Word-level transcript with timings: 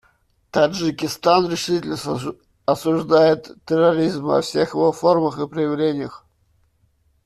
Таджикистан 0.51 1.47
решительно 1.47 1.95
осуждает 2.65 3.51
терроризм 3.67 4.23
во 4.23 4.41
всех 4.41 4.69
его 4.73 4.91
формах 4.91 5.37
и 5.37 5.47
проявлениях. 5.47 6.25